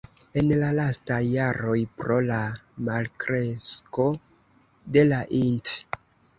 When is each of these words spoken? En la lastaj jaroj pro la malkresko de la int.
En 0.41 0.47
la 0.61 0.69
lastaj 0.77 1.19
jaroj 1.31 1.75
pro 1.99 2.17
la 2.31 2.41
malkresko 2.89 4.09
de 4.99 5.07
la 5.15 5.25
int. 5.45 5.79